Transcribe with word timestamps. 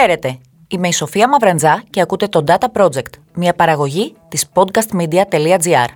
Χαίρετε, 0.00 0.38
είμαι 0.68 0.88
η 0.88 0.92
Σοφία 0.92 1.28
Μαυραντζά 1.28 1.82
και 1.90 2.00
ακούτε 2.00 2.26
το 2.26 2.44
Data 2.46 2.66
Project, 2.72 3.10
μια 3.34 3.54
παραγωγή 3.54 4.14
της 4.28 4.46
podcastmedia.gr. 4.54 5.86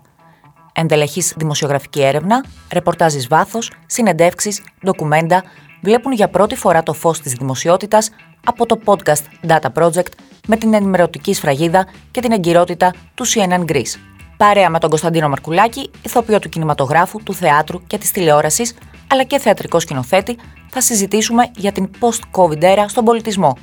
Εντελεχής 0.72 1.34
δημοσιογραφική 1.36 2.02
έρευνα, 2.02 2.44
ρεπορτάζεις 2.72 3.28
βάθος, 3.28 3.72
συνεντεύξεις, 3.86 4.62
ντοκουμέντα 4.84 5.44
βλέπουν 5.82 6.12
για 6.12 6.28
πρώτη 6.28 6.56
φορά 6.56 6.82
το 6.82 6.92
φως 6.92 7.20
της 7.20 7.32
δημοσιότητας 7.32 8.10
από 8.44 8.66
το 8.66 8.78
podcast 8.84 9.48
Data 9.48 9.68
Project 9.82 10.12
με 10.46 10.56
την 10.56 10.74
ενημερωτική 10.74 11.34
σφραγίδα 11.34 11.86
και 12.10 12.20
την 12.20 12.32
εγκυρότητα 12.32 12.94
του 13.14 13.26
CNN 13.26 13.64
Greece. 13.64 13.94
Παρέα 14.36 14.70
με 14.70 14.78
τον 14.78 14.88
Κωνσταντίνο 14.88 15.28
Μαρκουλάκη, 15.28 15.90
ηθοποιό 16.02 16.38
του 16.38 16.48
κινηματογράφου, 16.48 17.22
του 17.22 17.34
θεάτρου 17.34 17.86
και 17.86 17.98
της 17.98 18.10
τηλεόρασης, 18.10 18.74
αλλά 19.08 19.24
και 19.24 19.38
θεατρικό 19.38 19.80
σκηνοθέτη, 19.80 20.36
θα 20.70 20.80
συζητήσουμε 20.80 21.50
για 21.56 21.72
την 21.72 21.90
post-COVID 22.00 22.62
era 22.62 22.84
στον 22.86 23.04
πολιτισμό. 23.04 23.56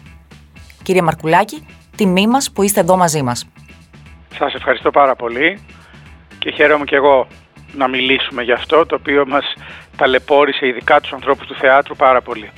Κύριε 0.84 1.02
Μαρκουλάκη, 1.02 1.66
τιμή 1.96 2.28
μας 2.28 2.52
που 2.52 2.64
είστε 2.64 2.80
εδώ 2.80 2.98
μαζί 2.98 3.22
μας. 3.22 3.48
Σας 4.38 4.54
ευχαριστώ 4.54 4.92
πάρα 4.92 5.16
πολύ 5.16 5.60
και 6.40 6.52
χαίρομαι 6.52 6.86
και 6.86 6.96
εγώ 6.96 7.28
να 7.74 7.88
μιλήσουμε 7.88 8.44
για 8.44 8.54
αυτό, 8.54 8.86
το 8.86 8.96
οποίο 8.96 9.28
μας 9.28 9.54
ταλαιπώρησε 9.98 10.68
ειδικά 10.68 11.02
τους 11.02 11.14
ανθρώπους 11.14 11.48
του 11.48 11.56
θεάτρου 11.56 11.96
πάρα 11.96 12.22
πολύ. 12.22 12.52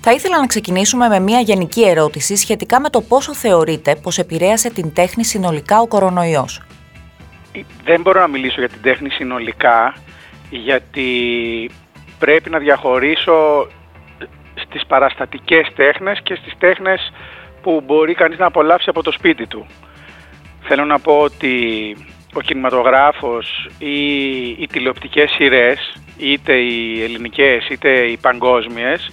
Θα 0.00 0.12
ήθελα 0.12 0.40
να 0.40 0.46
ξεκινήσουμε 0.46 1.08
με 1.08 1.20
μια 1.20 1.40
γενική 1.40 1.88
ερώτηση 1.88 2.36
σχετικά 2.36 2.80
με 2.80 2.90
το 2.90 3.00
πόσο 3.00 3.34
θεωρείτε 3.34 3.96
πως 3.96 4.18
επηρέασε 4.18 4.70
την 4.70 4.92
τέχνη 4.92 5.24
συνολικά 5.24 5.80
ο 5.80 5.86
κορονοϊός. 5.86 6.62
Δεν 7.84 8.00
μπορώ 8.00 8.20
να 8.20 8.26
μιλήσω 8.28 8.60
για 8.60 8.68
την 8.68 8.82
τέχνη 8.82 9.10
συνολικά, 9.10 9.94
γιατί 10.50 11.10
πρέπει 12.18 12.50
να 12.50 12.58
διαχωρίσω 12.58 13.68
στις 14.64 14.86
παραστατικές 14.86 15.68
τέχνες 15.74 16.20
και 16.22 16.34
στις 16.34 16.52
τέχνες 16.58 17.12
που 17.62 17.82
μπορεί 17.86 18.14
κανείς 18.14 18.38
να 18.38 18.46
απολαύσει 18.46 18.88
από 18.88 19.02
το 19.02 19.12
σπίτι 19.12 19.46
του. 19.46 19.66
Θέλω 20.62 20.84
να 20.84 20.98
πω 20.98 21.18
ότι 21.18 21.96
ο 22.34 22.40
κινηματογράφος 22.40 23.68
ή 23.78 23.96
οι 24.48 24.66
τηλεοπτικές 24.72 25.30
σειρές, 25.30 25.96
είτε 26.18 26.54
οι 26.54 27.02
ελληνικές 27.02 27.68
είτε 27.68 27.90
οι 27.90 28.16
παγκόσμιες, 28.16 29.10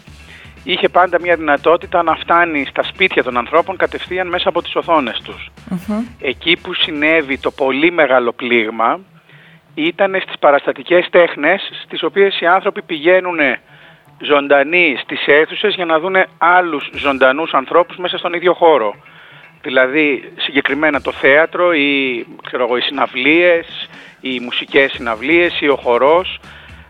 είχε 0.63 0.89
πάντα 0.89 1.19
μια 1.21 1.35
δυνατότητα 1.35 2.03
να 2.03 2.15
φτάνει 2.15 2.65
στα 2.69 2.83
σπίτια 2.83 3.23
των 3.23 3.37
ανθρώπων 3.37 3.77
κατευθείαν 3.77 4.27
μέσα 4.27 4.49
από 4.49 4.61
τις 4.61 4.75
οθόνες 4.75 5.21
τους. 5.23 5.49
Εκεί 6.21 6.57
που 6.61 6.73
συνέβη 6.73 7.37
το 7.37 7.51
πολύ 7.51 7.91
μεγάλο 7.91 8.31
πλήγμα 8.31 8.99
ήταν 9.73 10.21
στις 10.21 10.39
παραστατικές 10.39 11.07
τέχνες 11.09 11.69
στις 11.83 12.03
οποίες 12.03 12.39
οι 12.39 12.45
άνθρωποι 12.45 12.81
πηγαίνουν 12.81 13.39
ζωντανοί 14.19 14.97
στις 15.01 15.27
αίθουσες 15.27 15.75
για 15.75 15.85
να 15.85 15.99
δουν 15.99 16.15
άλλους 16.37 16.89
ζωντανούς 16.93 17.53
ανθρώπους 17.53 17.97
μέσα 17.97 18.17
στον 18.17 18.33
ίδιο 18.33 18.53
χώρο. 18.53 18.95
Δηλαδή 19.61 20.31
συγκεκριμένα 20.37 21.01
το 21.01 21.11
θέατρο, 21.11 21.73
οι, 21.73 22.25
ξέρω 22.45 22.63
εγώ, 22.63 22.77
οι 22.77 22.81
συναυλίες, 22.81 23.89
οι 24.21 24.39
μουσικές 24.39 24.91
συναυλίες 24.91 25.61
ή 25.61 25.67
ο 25.67 25.75
χορός. 25.75 26.39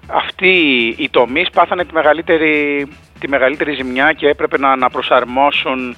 Αυτοί 0.08 0.58
οι 0.98 1.10
τομείς 1.10 1.50
πάθανε 1.50 1.86
τη 1.86 1.94
μεγαλύτερη, 1.94 2.88
τη 3.20 3.30
μεγαλύτερη 3.30 3.74
ζημιά 3.74 4.14
και 4.14 4.28
έπρεπε 4.28 4.58
να 4.58 4.72
αναπροσαρμόσουν 4.72 5.96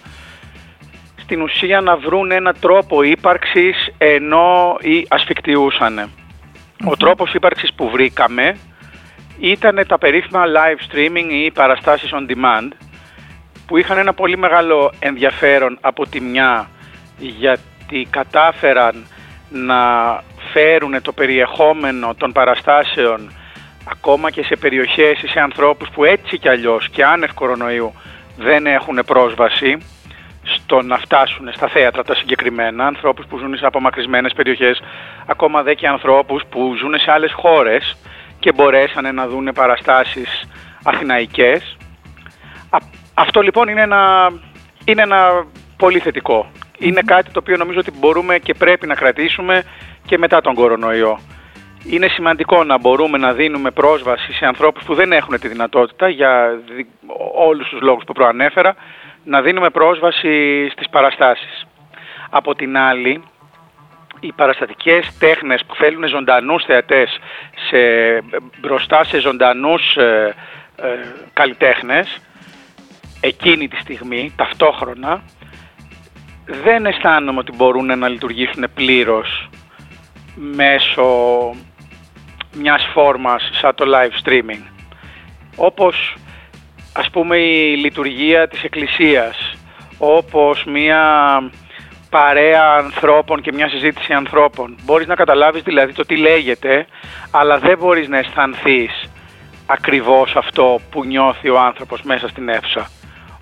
στην 1.15 1.41
ουσία 1.41 1.81
να 1.81 1.97
βρουν 1.97 2.31
ένα 2.31 2.53
τρόπο 2.53 3.03
ύπαρξης 3.03 3.93
ενώ 3.97 4.77
ή 4.81 5.05
ασφικτιούσαν. 5.09 6.09
Ο 6.85 6.95
τρόπος 6.95 7.33
ύπαρξης 7.33 7.73
που 7.73 7.89
βρήκαμε 7.89 8.57
ήταν 9.39 9.85
τα 9.87 9.97
περίφημα 9.97 10.43
live 10.45 10.93
streaming 10.93 11.29
ή 11.29 11.51
παραστάσεις 11.51 12.09
on 12.13 12.31
demand 12.31 12.71
που 13.67 13.77
είχαν 13.77 13.97
ένα 13.97 14.13
πολύ 14.13 14.37
μεγάλο 14.37 14.91
ενδιαφέρον 14.99 15.77
από 15.81 16.07
τη 16.07 16.21
μια 16.21 16.69
γιατί 17.17 18.07
κατάφεραν 18.09 19.05
να 19.49 19.83
φέρουν 20.51 21.01
το 21.01 21.11
περιεχόμενο 21.11 22.15
των 22.17 22.31
παραστάσεων 22.31 23.31
ακόμα 23.91 24.31
και 24.31 24.43
σε 24.43 24.55
περιοχές 24.55 25.21
ή 25.21 25.27
σε 25.27 25.39
ανθρώπους 25.39 25.89
που 25.89 26.03
έτσι 26.03 26.37
κι 26.37 26.49
αλλιώς 26.49 26.89
και 26.89 27.03
άνευ 27.03 27.33
κορονοϊού 27.33 27.93
δεν 28.37 28.65
έχουν 28.65 29.03
πρόσβαση 29.05 29.77
στο 30.43 30.81
να 30.81 30.97
φτάσουν 30.97 31.49
στα 31.53 31.67
θέατρα 31.67 32.03
τα 32.03 32.15
συγκεκριμένα, 32.15 32.85
ανθρώπους 32.85 33.25
που 33.25 33.37
ζουν 33.37 33.57
σε 33.57 33.65
απομακρυσμένες 33.65 34.33
περιοχές, 34.33 34.81
ακόμα 35.25 35.63
δε 35.63 35.73
και 35.73 35.87
ανθρώπους 35.87 36.43
που 36.49 36.75
ζουν 36.77 36.99
σε 36.99 37.11
άλλες 37.11 37.33
χώρες 37.33 37.97
και 38.39 38.51
μπορέσανε 38.51 39.11
να 39.11 39.27
δουν 39.27 39.51
παραστάσεις 39.53 40.49
αθηναϊκές. 40.83 41.77
αυτό 43.13 43.41
λοιπόν 43.41 43.67
είναι 43.67 43.81
ένα, 43.81 44.31
είναι 44.85 45.01
ένα 45.01 45.45
πολύ 45.77 45.99
θετικό. 45.99 46.51
Είναι 46.77 47.01
κάτι 47.01 47.31
το 47.31 47.39
οποίο 47.39 47.57
νομίζω 47.57 47.79
ότι 47.79 47.91
μπορούμε 47.99 48.37
και 48.37 48.53
πρέπει 48.53 48.87
να 48.87 48.95
κρατήσουμε 48.95 49.63
και 50.05 50.17
μετά 50.17 50.41
τον 50.41 50.53
κορονοϊό. 50.53 51.19
Είναι 51.85 52.07
σημαντικό 52.07 52.63
να 52.63 52.77
μπορούμε 52.77 53.17
να 53.17 53.33
δίνουμε 53.33 53.71
πρόσβαση 53.71 54.33
σε 54.33 54.45
ανθρώπους 54.45 54.83
που 54.83 54.93
δεν 54.93 55.11
έχουν 55.11 55.39
τη 55.39 55.47
δυνατότητα 55.47 56.09
για 56.09 56.59
όλους 57.35 57.69
τους 57.69 57.81
λόγους 57.81 58.03
που 58.03 58.13
προανέφερα 58.13 58.75
να 59.23 59.41
δίνουμε 59.41 59.69
πρόσβαση 59.69 60.67
στις 60.71 60.89
παραστάσεις. 60.89 61.67
Από 62.29 62.55
την 62.55 62.77
άλλη, 62.77 63.23
οι 64.19 64.31
παραστατικές 64.31 65.17
τέχνες 65.19 65.65
που 65.65 65.75
θέλουν 65.75 66.07
ζωντανούς 66.07 66.63
θεατές 66.63 67.19
σε, 67.69 67.77
μπροστά 68.59 69.03
σε 69.03 69.19
ζωντανούς 69.19 69.95
ε, 69.95 70.35
ε, 70.75 70.87
καλλιτέχνες 71.33 72.19
εκείνη 73.19 73.67
τη 73.67 73.75
στιγμή, 73.75 74.33
ταυτόχρονα 74.35 75.23
δεν 76.45 76.85
αισθάνομαι 76.85 77.39
ότι 77.39 77.55
μπορούν 77.55 77.99
να 77.99 78.07
λειτουργήσουν 78.07 78.65
πλήρως 78.73 79.49
μέσω 80.35 81.05
μιας 82.53 82.89
φόρμας 82.93 83.49
σαν 83.53 83.75
το 83.75 83.85
live 83.87 84.27
streaming. 84.27 84.63
Όπως 85.55 86.15
ας 86.93 87.09
πούμε 87.09 87.37
η 87.37 87.75
λειτουργία 87.75 88.47
της 88.47 88.63
Εκκλησίας, 88.63 89.57
όπως 89.97 90.63
μια 90.63 91.03
παρέα 92.09 92.63
ανθρώπων 92.77 93.41
και 93.41 93.51
μια 93.53 93.69
συζήτηση 93.69 94.13
ανθρώπων. 94.13 94.75
Μπορείς 94.83 95.07
να 95.07 95.15
καταλάβεις 95.15 95.61
δηλαδή 95.61 95.93
το 95.93 96.05
τι 96.05 96.17
λέγεται, 96.17 96.85
αλλά 97.31 97.57
δεν 97.59 97.77
μπορείς 97.77 98.07
να 98.07 98.17
αισθανθείς 98.17 99.09
ακριβώς 99.65 100.35
αυτό 100.35 100.79
που 100.91 101.05
νιώθει 101.05 101.49
ο 101.49 101.59
άνθρωπος 101.59 102.01
μέσα 102.01 102.27
στην 102.27 102.49
αίθουσα 102.49 102.89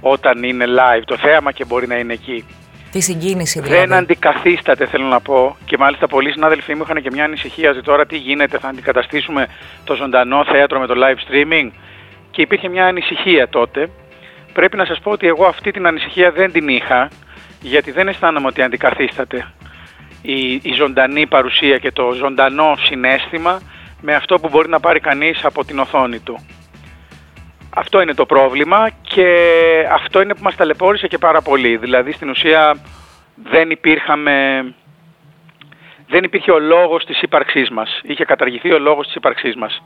όταν 0.01 0.43
είναι 0.43 0.65
live 0.67 1.01
το 1.05 1.17
θέαμα 1.17 1.51
και 1.51 1.65
μπορεί 1.65 1.87
να 1.87 1.95
είναι 1.95 2.13
εκεί. 2.13 2.45
Τη 2.91 2.99
συγκίνηση 2.99 3.59
δηλαδή. 3.61 3.79
Δεν 3.79 3.93
αντικαθίσταται 3.93 4.85
θέλω 4.85 5.05
να 5.05 5.19
πω 5.19 5.57
και 5.65 5.77
μάλιστα 5.77 6.07
πολλοί 6.07 6.31
συνάδελφοί 6.31 6.75
μου 6.75 6.81
είχαν 6.83 7.01
και 7.01 7.09
μια 7.11 7.23
ανησυχία 7.23 7.69
ότι 7.69 7.81
τώρα 7.81 8.05
τι 8.05 8.17
γίνεται 8.17 8.57
θα 8.57 8.67
αντικαταστήσουμε 8.67 9.47
το 9.83 9.95
ζωντανό 9.95 10.45
θέατρο 10.45 10.79
με 10.79 10.87
το 10.87 10.93
live 10.97 11.31
streaming 11.31 11.71
και 12.31 12.41
υπήρχε 12.41 12.69
μια 12.69 12.85
ανησυχία 12.85 13.49
τότε. 13.49 13.89
Πρέπει 14.53 14.77
να 14.77 14.85
σας 14.85 14.99
πω 14.99 15.11
ότι 15.11 15.27
εγώ 15.27 15.45
αυτή 15.45 15.71
την 15.71 15.87
ανησυχία 15.87 16.31
δεν 16.31 16.51
την 16.51 16.67
είχα 16.67 17.09
γιατί 17.61 17.91
δεν 17.91 18.07
αισθάνομαι 18.07 18.47
ότι 18.47 18.61
αντικαθίσταται 18.61 19.53
η, 20.21 20.53
η 20.53 20.73
ζωντανή 20.73 21.27
παρουσία 21.27 21.77
και 21.77 21.91
το 21.91 22.11
ζωντανό 22.11 22.75
συνέστημα 22.79 23.59
με 24.01 24.15
αυτό 24.15 24.39
που 24.39 24.49
μπορεί 24.49 24.69
να 24.69 24.79
πάρει 24.79 24.99
κανείς 24.99 25.45
από 25.45 25.65
την 25.65 25.79
οθόνη 25.79 26.19
του. 26.19 26.45
Αυτό 27.75 28.01
είναι 28.01 28.13
το 28.13 28.25
πρόβλημα 28.25 28.89
και 29.01 29.27
αυτό 29.91 30.21
είναι 30.21 30.35
που 30.35 30.43
μας 30.43 30.55
ταλαιπώρησε 30.55 31.07
και 31.07 31.17
πάρα 31.17 31.41
πολύ. 31.41 31.77
Δηλαδή 31.77 32.11
στην 32.11 32.29
ουσία 32.29 32.77
δεν 33.43 33.69
υπήρχαμε... 33.69 34.65
Δεν 36.09 36.23
υπήρχε 36.23 36.51
ο 36.51 36.59
λόγος 36.59 37.05
της 37.05 37.21
ύπαρξής 37.21 37.69
μας. 37.69 38.01
Είχε 38.03 38.25
καταργηθεί 38.25 38.71
ο 38.71 38.79
λόγος 38.79 39.05
της 39.05 39.15
ύπαρξής 39.15 39.55
μας. 39.55 39.81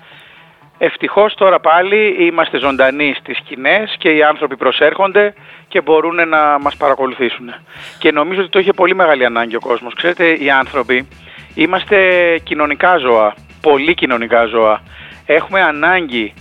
Ευτυχώς 0.83 1.33
τώρα 1.33 1.60
πάλι 1.60 2.25
είμαστε 2.25 2.60
ζωντανοί 2.60 3.13
στις 3.19 3.38
σκηνές 3.38 3.95
και 3.98 4.10
οι 4.10 4.24
άνθρωποι 4.24 4.57
προσέρχονται 4.57 5.33
και 5.68 5.81
μπορούν 5.81 6.28
να 6.28 6.60
μας 6.60 6.75
παρακολουθήσουν. 6.78 7.54
Και 8.00 8.12
νομίζω 8.12 8.42
ότι 8.42 8.50
το 8.50 8.60
είχε 8.60 8.74
πολύ 8.74 8.95
μεγάλη 8.95 9.25
ανάγκη 9.25 9.56
ο 9.56 9.60
κόσμος. 9.60 9.94
Ξέρετε, 9.94 10.33
οι 10.33 10.50
άνθρωποι 10.50 11.07
είμαστε 11.56 11.98
κοινωνικά 12.44 12.98
ζώα, 12.98 13.33
πολύ 13.62 13.94
κοινωνικά 13.94 14.45
ζώα. 14.45 14.81
Έχουμε 15.25 15.62
ανάγκη 15.62 16.33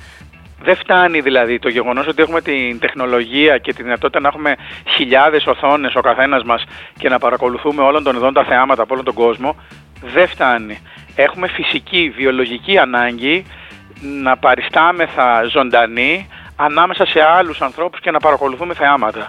δεν 0.63 0.77
φτάνει 0.77 1.21
δηλαδή 1.21 1.59
το 1.59 1.69
γεγονός 1.69 2.07
ότι 2.07 2.23
έχουμε 2.23 2.41
την 2.41 2.79
τεχνολογία 2.79 3.59
και 3.59 3.73
τη 3.73 3.83
δυνατότητα 3.83 4.21
να 4.21 4.29
έχουμε 4.29 4.57
χιλιάδες 4.97 5.47
οθόνες 5.47 5.95
ο 5.95 6.01
καθένας 6.01 6.43
μας 6.43 6.65
και 6.99 7.09
να 7.09 7.19
παρακολουθούμε 7.19 7.83
όλων 7.83 8.03
των 8.03 8.17
ειδών 8.17 8.33
τα 8.33 8.45
θεάματα 8.45 8.83
από 8.83 8.93
όλον 8.93 9.05
τον 9.05 9.15
κόσμο. 9.15 9.57
Δεν 10.03 10.29
φτάνει. 10.29 10.79
Έχουμε 11.17 11.49
φυσική, 11.49 12.13
βιολογική 12.17 12.79
ανάγκη 12.79 13.45
να 14.01 14.37
παριστάμεθα 14.37 15.45
ζωντανοί 15.45 16.29
ανάμεσα 16.57 17.07
σε 17.07 17.21
άλλους 17.23 17.61
ανθρώπους 17.61 18.01
και 18.01 18.11
να 18.11 18.19
παρακολουθούμε 18.19 18.75
θεάματα. 18.75 19.29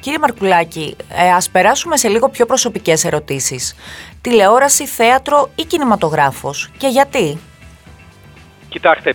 Κύριε 0.00 0.18
Μαρκουλάκη, 0.18 0.96
ε, 1.08 1.32
ας 1.32 1.50
περάσουμε 1.50 1.96
σε 1.96 2.08
λίγο 2.08 2.28
πιο 2.28 2.46
προσωπικές 2.46 3.04
ερωτήσεις. 3.04 3.76
Τηλεόραση, 4.20 4.86
θέατρο 4.86 5.50
ή 5.54 5.64
κινηματογράφος 5.64 6.70
και 6.78 6.86
γιατί; 6.86 7.38
Κοιτάξτε, 8.68 9.14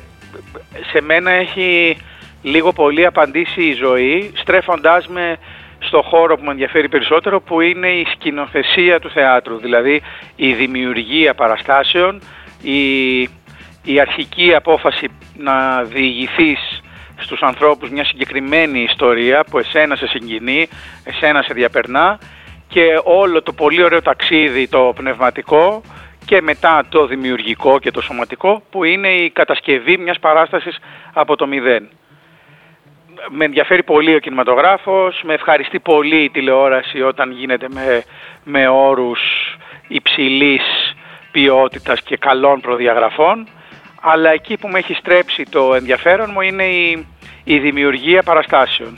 σε 0.91 1.01
μένα 1.01 1.31
έχει 1.31 1.97
λίγο 2.41 2.73
πολύ 2.73 3.05
απαντήσει 3.05 3.63
η 3.63 3.73
ζωή, 3.73 4.31
στρέφοντάς 4.35 5.07
με 5.07 5.37
στο 5.79 6.01
χώρο 6.01 6.37
που 6.37 6.43
με 6.43 6.51
ενδιαφέρει 6.51 6.89
περισσότερο 6.89 7.41
που 7.41 7.61
είναι 7.61 7.87
η 7.87 8.05
σκηνοθεσία 8.11 8.99
του 8.99 9.09
θεάτρου, 9.09 9.57
δηλαδή 9.57 10.01
η 10.35 10.53
δημιουργία 10.53 11.33
παραστάσεων, 11.33 12.21
η, 12.61 13.21
η 13.83 13.99
αρχική 13.99 14.53
απόφαση 14.55 15.07
να 15.37 15.83
διηγηθείς 15.83 16.81
στους 17.17 17.41
ανθρώπους 17.41 17.89
μια 17.89 18.05
συγκεκριμένη 18.05 18.79
ιστορία 18.79 19.43
που 19.49 19.59
εσένα 19.59 19.95
σε 19.95 20.07
συγκινεί, 20.07 20.67
εσένα 21.03 21.41
σε 21.41 21.53
διαπερνά 21.53 22.19
και 22.67 23.01
όλο 23.03 23.41
το 23.41 23.53
πολύ 23.53 23.83
ωραίο 23.83 24.01
ταξίδι 24.01 24.67
το 24.67 24.93
πνευματικό 24.95 25.81
και 26.25 26.41
μετά 26.41 26.85
το 26.89 27.05
δημιουργικό 27.05 27.79
και 27.79 27.91
το 27.91 28.01
σωματικό 28.01 28.63
που 28.69 28.83
είναι 28.83 29.07
η 29.07 29.29
κατασκευή 29.29 29.97
μιας 29.97 30.19
παράστασης 30.19 30.77
από 31.13 31.35
το 31.35 31.47
μηδέν. 31.47 31.89
Με 33.29 33.45
ενδιαφέρει 33.45 33.83
πολύ 33.83 34.15
ο 34.15 34.19
κινηματογράφος, 34.19 35.21
με 35.23 35.33
ευχαριστεί 35.33 35.79
πολύ 35.79 36.23
η 36.23 36.29
τηλεόραση 36.29 37.01
όταν 37.01 37.31
γίνεται 37.31 37.67
με, 37.69 38.03
με 38.43 38.67
όρους 38.67 39.21
υψηλής 39.87 40.95
ποιότητας 41.31 42.01
και 42.01 42.17
καλών 42.17 42.61
προδιαγραφών 42.61 43.47
αλλά 44.01 44.29
εκεί 44.29 44.57
που 44.57 44.67
με 44.67 44.79
έχει 44.79 44.93
στρέψει 44.93 45.43
το 45.49 45.73
ενδιαφέρον 45.73 46.29
μου 46.33 46.41
είναι 46.41 46.63
η, 46.63 47.07
η 47.43 47.59
δημιουργία 47.59 48.23
παραστάσεων. 48.23 48.97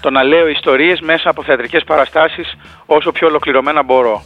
Το 0.00 0.10
να 0.10 0.22
λέω 0.22 0.48
ιστορίες 0.48 1.00
μέσα 1.00 1.30
από 1.30 1.42
θεατρικές 1.42 1.84
παραστάσεις 1.84 2.56
όσο 2.86 3.12
πιο 3.12 3.26
ολοκληρωμένα 3.26 3.82
μπορώ. 3.82 4.22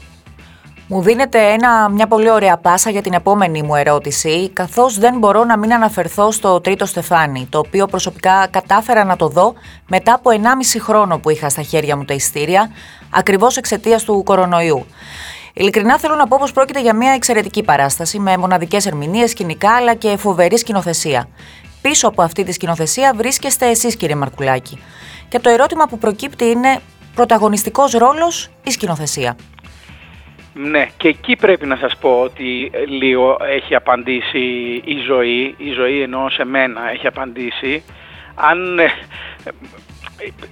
Μου 0.91 1.03
δίνεται 1.03 1.39
ένα, 1.39 1.89
μια 1.89 2.07
πολύ 2.07 2.31
ωραία 2.31 2.57
πάσα 2.57 2.91
για 2.91 3.03
την 3.03 3.13
επόμενη 3.13 3.63
μου 3.63 3.75
ερώτηση, 3.75 4.51
καθώς 4.53 4.99
δεν 4.99 5.19
μπορώ 5.19 5.45
να 5.45 5.59
μην 5.59 5.73
αναφερθώ 5.73 6.31
στο 6.31 6.61
τρίτο 6.61 6.87
στεφάνι, 6.87 7.47
το 7.51 7.59
οποίο 7.59 7.87
προσωπικά 7.87 8.47
κατάφερα 8.51 9.05
να 9.05 9.17
το 9.17 9.29
δω 9.29 9.55
μετά 9.89 10.13
από 10.15 10.31
1,5 10.31 10.81
χρόνο 10.81 11.19
που 11.19 11.31
είχα 11.31 11.49
στα 11.49 11.63
χέρια 11.63 11.97
μου 11.97 12.05
τα 12.05 12.15
ειστήρια, 12.15 12.71
ακριβώς 13.11 13.57
εξαιτίας 13.57 14.05
του 14.05 14.23
κορονοϊού. 14.25 14.87
Ειλικρινά 15.61 15.99
θέλω 15.99 16.15
να 16.15 16.27
πω 16.27 16.37
πως 16.41 16.53
πρόκειται 16.53 16.81
για 16.81 16.95
μια 16.95 17.13
εξαιρετική 17.13 17.63
παράσταση 17.63 18.19
με 18.19 18.37
μοναδικές 18.37 18.87
ερμηνείες, 18.87 19.31
σκηνικά 19.31 19.77
αλλά 19.77 19.95
και 19.95 20.17
φοβερή 20.17 20.59
σκηνοθεσία. 20.59 21.29
Πίσω 21.83 22.09
από 22.09 22.23
αυτή 22.23 22.45
τη 22.45 22.53
σκηνοθεσία 22.53 23.13
βρίσκεστε 23.17 23.67
εσείς, 23.67 23.97
κύριε 23.97 24.15
Μαρκουλάκη. 24.15 24.79
Και 25.29 25.39
το 25.39 25.51
ερώτημα 25.51 25.87
που 25.87 25.99
προκύπτει 25.99 26.45
είναι 26.45 26.81
πρωταγωνιστικός 27.15 27.93
ρόλος 27.93 28.51
ή 28.65 28.71
σκηνοθεσία; 28.71 29.37
Ναι, 30.53 30.87
και 30.97 31.09
εκεί 31.09 31.37
πρέπει 31.37 31.67
να 31.67 31.77
σας 31.77 31.97
πω 31.97 32.21
ότι 32.21 32.71
λίγο 32.89 33.37
έχει 33.57 33.75
απαντήσει 33.75 34.39
η 34.85 34.97
ζωή, 35.07 35.55
η 35.59 35.71
ζωή 35.71 36.03
ενώ 36.03 36.29
σε 36.29 36.45
μένα 36.45 36.91
έχει 36.91 37.07
απαντήσει. 37.07 37.83
Αν 38.35 38.79
ε, 38.79 38.91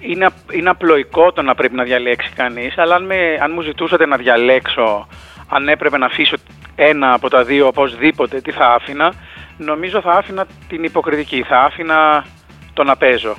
είναι, 0.00 0.28
είναι 0.52 0.70
απλοϊκό 0.70 1.32
το 1.32 1.42
να 1.42 1.54
πρέπει 1.54 1.74
να 1.74 1.84
διαλέξει 1.84 2.30
κανείς, 2.34 2.78
αλλά 2.78 2.94
αν, 2.94 3.04
με, 3.04 3.38
αν 3.40 3.52
μου 3.52 3.60
ζητούσατε 3.60 4.06
να 4.06 4.16
διαλέξω, 4.16 5.08
αν 5.48 5.68
έπρεπε 5.68 5.98
να 5.98 6.06
αφήσω 6.06 6.36
ένα 6.76 7.12
από 7.12 7.30
τα 7.30 7.44
δύο 7.44 7.66
οπωσδήποτε, 7.66 8.40
τι 8.40 8.50
θα 8.50 8.66
άφηνα, 8.66 9.12
νομίζω 9.56 10.00
θα 10.00 10.10
άφηνα 10.10 10.46
την 10.68 10.84
υποκριτική, 10.84 11.42
θα 11.42 11.60
άφηνα 11.60 12.26
το 12.74 12.84
να 12.84 12.96
παίζω. 12.96 13.36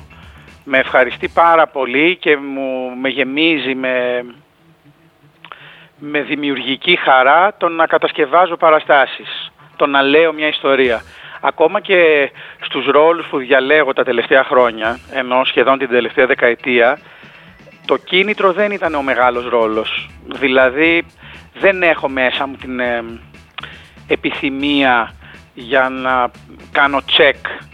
Με 0.64 0.78
ευχαριστεί 0.78 1.28
πάρα 1.28 1.68
πολύ 1.68 2.16
και 2.16 2.38
μου 2.38 2.96
με 3.02 3.10
γεμίζει 3.10 3.76
με, 3.76 4.26
με 5.98 6.22
δημιουργική 6.22 6.96
χαρά 6.96 7.56
το 7.58 7.68
να 7.68 7.86
κατασκευάζω 7.86 8.58
παραστάσεις, 8.58 9.52
το 9.76 9.86
να 9.86 10.02
λέω 10.02 10.34
μια 10.34 10.48
ιστορία 10.48 11.02
ακόμα 11.42 11.80
και 11.80 12.31
στους 12.60 12.86
ρόλους 12.86 13.28
που 13.28 13.38
διαλέγω 13.38 13.94
τα 13.94 14.04
τελευταία 14.04 14.44
χρόνια, 14.44 15.00
ενώ 15.12 15.44
σχεδόν 15.44 15.78
την 15.78 15.89
τελευταία 15.89 16.25
δεκαετία, 16.25 17.00
το 17.86 17.98
κίνητρο 17.98 18.54
δεν 18.54 18.72
ήταν 18.72 18.95
ο 18.95 19.01
μεγάλος 19.01 19.50
ρόλος. 19.50 20.10
Δηλαδή 20.25 21.06
δεν 21.60 21.84
έχω 21.84 22.10
μέσα 22.10 22.48
μου 22.48 22.56
την 22.56 22.80
ε, 22.80 23.04
επιθυμία 24.07 25.13
για 25.54 25.89
να 25.89 26.31
κάνω 26.72 27.01
check 27.18 27.68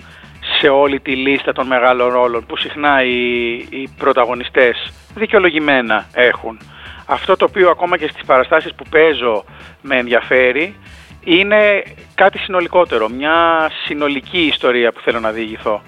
σε 0.60 0.68
όλη 0.68 1.00
τη 1.00 1.16
λίστα 1.16 1.54
των 1.54 1.68
μεγάλων 1.68 2.14
ρόλων 2.14 2.46
που 2.46 2.58
συχνά 2.58 3.04
οι, 3.04 3.54
οι 3.54 3.90
πρωταγωνιστές 3.98 4.94
δικαιολογημένα 5.16 6.06
έχουν. 6.14 6.60
Αυτό 7.06 7.36
το 7.36 7.46
οποίο 7.46 7.70
ακόμα 7.70 7.98
και 7.98 8.08
στις 8.08 8.26
παραστάσεις 8.26 8.74
που 8.74 8.84
παίζω 8.90 9.44
με 9.82 9.98
ενδιαφέρει 9.98 10.76
είναι 11.24 11.84
κάτι 12.16 12.38
συνολικότερο, 12.38 13.10
μια 13.10 13.70
συνολική 13.86 14.42
ιστορία 14.42 14.92
που 14.92 15.00
θέλω 15.00 15.20
να 15.20 15.32
διηγηθώ. 15.32 15.82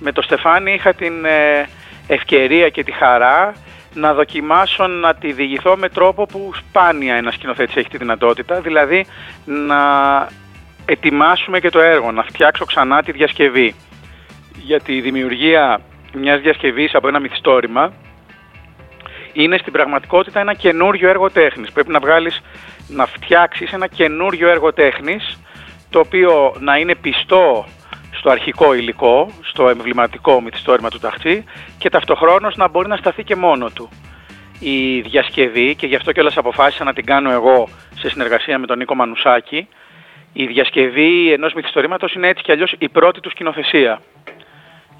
Με 0.00 0.12
το 0.12 0.22
Στεφάνι 0.22 0.72
είχα 0.72 0.94
την 0.94 1.24
ε, 1.24 1.68
ευκαιρία 2.06 2.68
και 2.68 2.84
τη 2.84 2.92
χαρά 2.92 3.54
να 3.94 4.14
δοκιμάσω 4.14 4.86
να 4.86 5.14
τη 5.14 5.32
διηγηθώ 5.32 5.76
με 5.76 5.88
τρόπο 5.88 6.24
που 6.24 6.52
σπάνια 6.54 7.14
ένας 7.14 7.34
σκηνοθέτης 7.34 7.76
έχει 7.76 7.88
τη 7.88 7.96
δυνατότητα, 7.96 8.60
δηλαδή 8.60 9.06
να 9.44 9.82
ετοιμάσουμε 10.84 11.60
και 11.60 11.70
το 11.70 11.80
έργο, 11.80 12.12
να 12.12 12.22
φτιάξω 12.22 12.64
ξανά 12.64 13.02
τη 13.02 13.12
διασκευή. 13.12 13.74
Γιατί 14.58 14.92
η 14.96 15.00
δημιουργία 15.00 15.80
μιας 16.14 16.40
διασκευής 16.40 16.94
από 16.94 17.08
ένα 17.08 17.20
μυθιστόρημα 17.20 17.92
είναι 19.32 19.56
στην 19.56 19.72
πραγματικότητα 19.72 20.40
ένα 20.40 20.54
καινούριο 20.54 21.08
έργο 21.08 21.30
τέχνης. 21.30 21.72
Πρέπει 21.72 21.90
να 21.90 21.98
βγάλεις 21.98 22.40
να 22.88 23.06
φτιάξεις 23.06 23.72
ένα 23.72 23.86
καινούριο 23.86 24.48
έργο 24.48 24.72
τέχνης 24.72 25.40
το 25.90 25.98
οποίο 25.98 26.54
να 26.58 26.76
είναι 26.76 26.94
πιστό 26.94 27.66
στο 28.10 28.30
αρχικό 28.30 28.74
υλικό, 28.74 29.30
στο 29.42 29.68
εμβληματικό 29.68 30.40
μυθιστόρημα 30.40 30.88
του 30.88 30.98
Ταχτσί 30.98 31.44
και 31.78 31.90
ταυτοχρόνως 31.90 32.56
να 32.56 32.68
μπορεί 32.68 32.88
να 32.88 32.96
σταθεί 32.96 33.24
και 33.24 33.36
μόνο 33.36 33.70
του. 33.70 33.88
Η 34.60 35.00
διασκευή, 35.00 35.74
και 35.74 35.86
γι' 35.86 35.94
αυτό 35.94 36.12
κιόλας 36.12 36.36
αποφάσισα 36.36 36.84
να 36.84 36.92
την 36.92 37.04
κάνω 37.04 37.30
εγώ 37.30 37.68
σε 37.94 38.08
συνεργασία 38.08 38.58
με 38.58 38.66
τον 38.66 38.78
Νίκο 38.78 38.94
Μανουσάκη, 38.94 39.68
η 40.32 40.46
διασκευή 40.46 41.32
ενός 41.32 41.52
μυθιστορήματος 41.52 42.14
είναι 42.14 42.28
έτσι 42.28 42.42
κι 42.42 42.52
αλλιώς 42.52 42.74
η 42.78 42.88
πρώτη 42.88 43.20
του 43.20 43.30
σκηνοθεσία. 43.30 44.00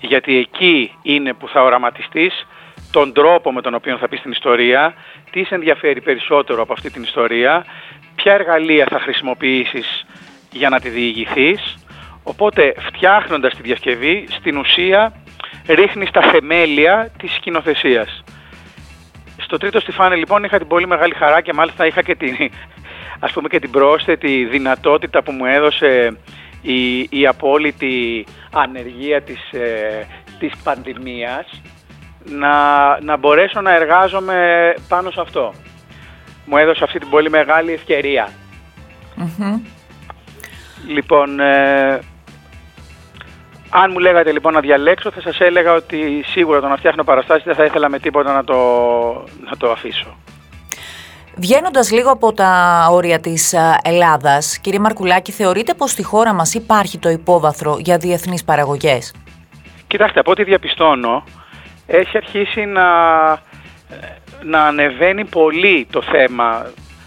Γιατί 0.00 0.36
εκεί 0.36 0.92
είναι 1.02 1.32
που 1.34 1.48
θα 1.48 1.62
οραματιστείς 1.62 2.46
τον 2.92 3.12
τρόπο 3.12 3.52
με 3.52 3.60
τον 3.60 3.74
οποίο 3.74 3.96
θα 3.96 4.08
πεις 4.08 4.20
την 4.20 4.30
ιστορία, 4.30 4.94
τι 5.30 5.44
σε 5.44 5.54
ενδιαφέρει 5.54 6.00
περισσότερο 6.00 6.62
από 6.62 6.72
αυτή 6.72 6.90
την 6.90 7.02
ιστορία, 7.02 7.64
ποια 8.14 8.32
εργαλεία 8.32 8.86
θα 8.90 8.98
χρησιμοποιήσεις 8.98 10.04
για 10.50 10.68
να 10.68 10.80
τη 10.80 10.88
διηγηθείς. 10.88 11.76
Οπότε 12.22 12.74
φτιάχνοντας 12.78 13.54
τη 13.54 13.62
διασκευή, 13.62 14.26
στην 14.30 14.56
ουσία 14.56 15.12
ρίχνεις 15.66 16.10
τα 16.10 16.20
θεμέλια 16.20 17.10
της 17.18 17.32
σκηνοθεσίας. 17.32 18.24
Στο 19.36 19.56
τρίτο 19.56 19.80
στιφάνι 19.80 20.16
λοιπόν 20.16 20.44
είχα 20.44 20.58
την 20.58 20.66
πολύ 20.66 20.86
μεγάλη 20.86 21.14
χαρά 21.14 21.40
και 21.40 21.52
μάλιστα 21.52 21.86
είχα 21.86 22.02
και 22.02 22.14
την, 22.14 22.36
ας 23.24 23.32
πούμε, 23.32 23.48
και 23.48 23.58
την 23.58 23.70
πρόσθετη 23.70 24.44
δυνατότητα 24.44 25.22
που 25.22 25.32
μου 25.32 25.44
έδωσε 25.44 26.16
η, 26.62 27.00
η 27.10 27.26
απόλυτη 27.26 28.26
ανεργία 28.52 29.22
της, 29.22 29.52
ε, 29.52 30.06
της 30.38 30.52
πανδημίας 30.64 31.62
να, 32.24 32.54
να 33.00 33.16
μπορέσω 33.16 33.60
να 33.60 33.74
εργάζομαι 33.74 34.36
πάνω 34.88 35.10
σε 35.10 35.20
αυτό. 35.20 35.52
Μου 36.44 36.56
έδωσε 36.56 36.84
αυτή 36.84 36.98
την 36.98 37.10
πολύ 37.10 37.30
μεγάλη 37.30 37.80
Λοιπόν, 40.86 41.40
ε, 41.40 42.00
αν 43.70 43.90
μου 43.92 43.98
λέγατε 43.98 44.32
λοιπόν 44.32 44.52
να 44.52 44.60
διαλέξω 44.60 45.10
θα 45.10 45.20
σας 45.20 45.40
έλεγα 45.40 45.72
ότι 45.72 46.24
σίγουρα 46.26 46.60
το 46.60 46.68
να 46.68 46.76
φτιάχνω 46.76 47.04
παραστάσεις 47.04 47.44
δεν 47.44 47.54
θα 47.54 47.64
ήθελα 47.64 47.88
με 47.88 47.98
τίποτα 47.98 48.32
να 48.32 48.44
το, 48.44 48.56
να 49.50 49.56
το 49.58 49.70
αφήσω. 49.70 50.16
Βγαίνοντας 51.36 51.90
λίγο 51.90 52.10
από 52.10 52.32
τα 52.32 52.86
όρια 52.90 53.20
της 53.20 53.52
ε, 53.52 53.78
Ελλάδας, 53.84 54.58
κύριε 54.58 54.78
Μαρκουλάκη, 54.78 55.32
θεωρείτε 55.32 55.74
πως 55.74 55.90
στη 55.90 56.02
χώρα 56.02 56.32
μας 56.32 56.54
υπάρχει 56.54 56.98
το 56.98 57.08
υπόβαθρο 57.08 57.76
για 57.78 57.98
διεθνείς 57.98 58.44
παραγωγές; 58.44 59.14
Κοιτάξτε, 59.86 60.20
από 60.20 60.30
ό,τι 60.30 60.44
διαπιστώνω, 60.44 61.24
έχει 61.96 62.16
αρχίσει 62.16 62.64
να, 62.64 62.88
να 64.42 64.64
ανεβαίνει 64.66 65.24
πολύ 65.24 65.86
το 65.90 66.02
θέμα 66.02 66.66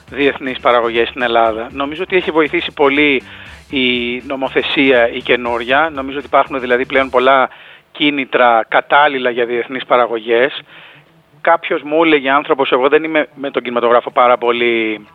διεθνής 0.09 0.59
παραγωγές 0.59 1.07
στην 1.07 1.21
Ελλάδα. 1.21 1.67
Νομίζω 1.71 2.03
ότι 2.03 2.15
έχει 2.15 2.31
βοηθήσει 2.31 2.71
πολύ 2.71 3.21
η 3.69 4.17
νομοθεσία 4.27 5.09
η 5.09 5.21
καινούρια. 5.21 5.89
Νομίζω 5.93 6.17
ότι 6.17 6.25
υπάρχουν 6.25 6.59
δηλαδή 6.59 6.85
πλέον 6.85 7.09
πολλά 7.09 7.49
κίνητρα 7.91 8.65
κατάλληλα 8.67 9.29
για 9.29 9.45
διεθνείς 9.45 9.85
παραγωγές. 9.85 10.61
Κάποιος 11.41 11.81
μου 11.81 12.03
έλεγε 12.03 12.29
άνθρωπος, 12.29 12.71
εγώ 12.71 12.87
δεν 12.87 13.03
είμαι 13.03 13.27
με 13.35 13.51
τον 13.51 13.61
κινηματογράφο 13.61 14.11
πάρα 14.11 14.37
πολύ 14.37 15.07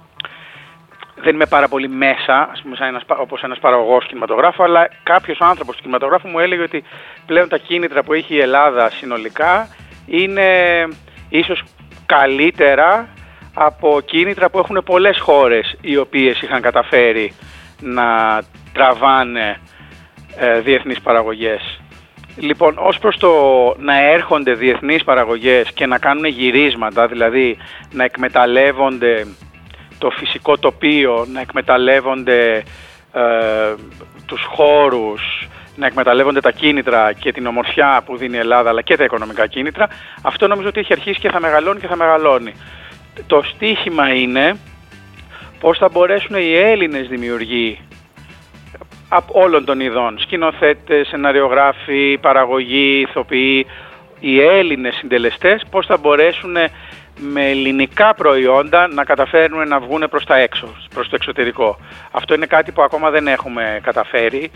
δεν 1.23 1.35
είμαι 1.35 1.47
πάρα 1.47 1.69
πολύ 1.69 1.89
μέσα, 1.89 2.49
ας 2.53 2.61
πούμε, 2.63 2.77
σαν 2.77 2.89
ένας, 2.89 3.03
όπως 3.07 3.43
ένας 3.43 3.59
παραγωγός 3.59 4.07
κινηματογράφου, 4.07 4.63
αλλά 4.63 4.89
κάποιος 5.03 5.41
άνθρωπος 5.41 5.77
του 5.77 5.83
κινηματογράφου 5.83 6.29
μου 6.29 6.39
έλεγε 6.39 6.63
ότι 6.63 6.83
πλέον 7.27 7.49
τα 7.49 7.59
κίνητρα 7.59 8.03
που 8.03 8.13
έχει 8.13 8.35
η 8.35 8.41
Ελλάδα 8.41 8.91
συνολικά 8.91 9.69
είναι 10.07 10.49
ίσως 11.29 11.63
καλύτερα 12.07 13.09
από 13.55 14.01
κίνητρα 14.05 14.51
που 14.51 14.59
έχουν 14.59 14.83
πολλές 14.85 15.19
χώρες 15.21 15.77
οι 15.81 15.97
οποίες 15.97 16.41
είχαν 16.41 16.61
καταφέρει 16.61 17.33
να 17.81 18.41
τραβάνε 18.73 19.61
ε, 20.37 20.61
διεθνείς 20.61 21.01
παραγωγές. 21.01 21.81
Λοιπόν, 22.37 22.75
ως 22.79 22.99
προς 22.99 23.17
το 23.17 23.33
να 23.79 24.01
έρχονται 24.11 24.53
διεθνείς 24.53 25.05
παραγωγές 25.05 25.73
και 25.73 25.87
να 25.87 25.99
κάνουν 25.99 26.25
γυρίσματα, 26.25 27.07
δηλαδή 27.07 27.57
να 27.93 28.05
εκμεταλλεύονται 28.05 29.27
το 30.01 30.11
φυσικό 30.11 30.59
τοπίο, 30.59 31.27
να 31.33 31.41
εκμεταλλεύονται 31.41 32.63
ε, 33.13 33.75
τους 34.27 34.45
χώρους, 34.45 35.49
να 35.77 35.87
εκμεταλλεύονται 35.87 36.41
τα 36.41 36.51
κίνητρα 36.51 37.13
και 37.13 37.33
την 37.33 37.47
ομορφιά 37.47 38.03
που 38.07 38.17
δίνει 38.17 38.37
η 38.37 38.39
Ελλάδα 38.39 38.69
αλλά 38.69 38.83
και 38.83 38.97
τα 38.97 39.05
οικονομικά 39.05 39.47
κίνητρα, 39.47 39.89
αυτό 40.23 40.47
νομίζω 40.47 40.69
ότι 40.69 40.81
έχει 40.81 40.93
αρχίσει 40.93 41.21
και 41.21 41.31
θα 41.31 41.41
μεγαλώνει 41.41 41.81
και 41.81 41.87
θα 41.87 41.97
μεγαλώνει. 41.97 42.53
Το 43.27 43.43
στίχημα 43.43 44.15
είναι 44.15 44.57
πώς 45.61 45.79
θα 45.79 45.89
μπορέσουν 45.89 46.37
οι 46.37 46.55
Έλληνες 46.55 47.09
δημιουργοί 47.09 47.79
από 49.09 49.41
όλων 49.41 49.65
των 49.65 49.81
ειδών, 49.81 50.19
σκηνοθέτες, 50.19 51.09
σεναριογράφοι, 51.09 52.19
παραγωγοί, 52.21 53.01
ηθοποιοί, 53.09 53.67
οι 54.21 54.41
Έλληνες 54.41 54.95
συντελεστές 54.95 55.63
πώς 55.71 55.87
θα 55.87 55.97
μπορέσουν 55.97 56.57
με 57.21 57.49
ελληνικά 57.49 58.15
προϊόντα 58.15 58.89
να 58.89 59.05
καταφέρουν 59.05 59.69
να 59.69 59.81
βγουν 59.81 60.07
προς 60.11 60.25
τα 60.25 60.37
έξω, 60.37 60.69
προς 60.95 61.09
το 61.09 61.15
εξωτερικό. 61.15 61.79
Αυτό 62.11 62.35
είναι 62.35 62.47
κάτι 62.47 62.73
που 62.73 62.83
ακόμα 62.83 63.11
δεν 63.11 63.27
έχουμε 63.27 63.81
καταφέρει, 63.83 64.51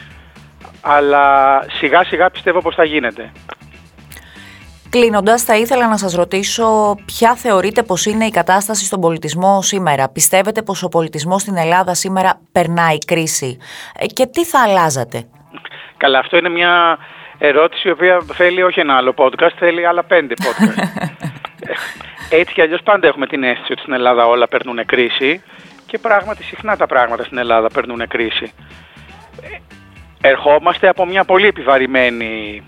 αλλά 0.81 1.61
σιγά 1.71 2.05
σιγά 2.05 2.31
πιστεύω 2.31 2.61
πως 2.61 2.75
θα 2.75 2.85
γίνεται. 2.85 3.33
Κλείνοντας, 4.91 5.43
θα 5.43 5.57
ήθελα 5.57 5.89
να 5.89 5.97
σας 5.97 6.15
ρωτήσω 6.15 6.99
ποια 7.05 7.35
θεωρείτε 7.35 7.83
πως 7.83 8.07
είναι 8.07 8.25
η 8.25 8.31
κατάσταση 8.31 8.85
στον 8.85 9.01
πολιτισμό 9.01 9.63
σήμερα. 9.63 10.09
Πιστεύετε 10.09 10.63
πως 10.63 10.83
ο 10.83 10.89
πολιτισμός 10.89 11.43
στην 11.43 11.57
Ελλάδα 11.57 11.95
σήμερα 11.95 12.41
περνάει 12.53 12.99
κρίση; 12.99 13.59
Ε, 13.99 14.07
και 14.07 14.27
τι 14.27 14.45
θα 14.45 14.63
αλλάζατε; 14.63 15.25
Καλά, 15.97 16.19
αυτό 16.19 16.37
είναι 16.37 16.49
μια 16.49 16.99
ερώτηση 17.39 17.89
η 17.89 17.91
οποία 17.91 18.23
θέλει 18.33 18.63
όχι 18.63 18.81
ένα 18.81 18.97
άλλο 18.97 19.15
podcast, 19.17 19.53
θέλει 19.59 19.87
άλλα 19.87 20.05
πέντε 20.05 20.35
podcast. 20.39 20.89
Έτσι 22.31 22.55
κι 22.55 22.61
αλλιώς 22.61 22.83
πάντα 22.83 23.07
έχουμε 23.07 23.27
την 23.27 23.43
αίσθηση 23.43 23.73
ότι 23.73 23.81
στην 23.81 23.93
Ελλάδα 23.93 24.27
όλα 24.27 24.49
περνούν 24.49 24.87
κρίση 24.87 25.43
και 25.87 25.99
πράγματι 25.99 26.43
συχνά 26.43 26.77
τα 26.77 26.87
πράγματα 26.87 27.25
στην 27.25 27.39
Ελλάδα 27.39 27.69
περνούν 27.69 28.09
κρίση. 28.09 28.53
Ερχόμαστε 30.21 30.89
από 30.89 31.07
μια 31.07 31.25
πολύ 31.25 31.47
επιβαρημένη 31.47 32.63